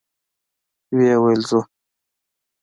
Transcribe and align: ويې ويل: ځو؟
ويې 0.95 1.15
ويل: 1.23 1.41
ځو؟ 1.49 1.59